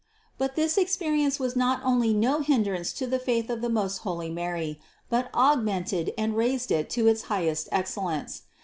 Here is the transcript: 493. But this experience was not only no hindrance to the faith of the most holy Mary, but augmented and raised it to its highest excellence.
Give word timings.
493. 0.39 0.47
But 0.47 0.55
this 0.55 0.81
experience 0.83 1.39
was 1.39 1.55
not 1.55 1.79
only 1.83 2.11
no 2.11 2.39
hindrance 2.39 2.91
to 2.93 3.05
the 3.05 3.19
faith 3.19 3.51
of 3.51 3.61
the 3.61 3.69
most 3.69 3.99
holy 3.99 4.31
Mary, 4.31 4.79
but 5.11 5.29
augmented 5.35 6.11
and 6.17 6.35
raised 6.35 6.71
it 6.71 6.89
to 6.89 7.05
its 7.05 7.25
highest 7.29 7.69
excellence. 7.71 8.41